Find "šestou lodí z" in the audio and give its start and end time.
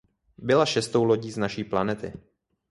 0.65-1.37